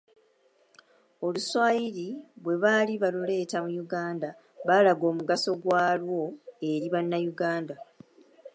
Oluswayiri 1.25 2.07
bwe 2.43 2.55
baali 2.63 2.93
baluleeta 3.01 3.57
mu 3.65 3.71
Uganda 3.83 4.29
baalaga 4.67 5.03
omugaso 5.11 5.51
gwalwo 5.61 6.21
eri 6.71 6.87
Bannayuganda. 6.93 7.75